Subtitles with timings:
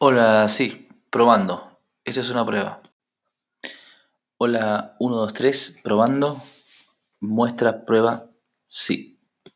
[0.00, 1.80] Hola, sí, probando.
[2.04, 2.80] Esta es una prueba.
[4.36, 6.40] Hola, 1, 2, 3, probando.
[7.18, 8.30] Muestra, prueba,
[8.64, 9.17] sí.